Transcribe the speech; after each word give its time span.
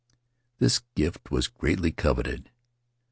This 0.57 0.79
gift 0.95 1.29
was 1.29 1.47
greatly 1.47 1.91
coveted. 1.91 2.49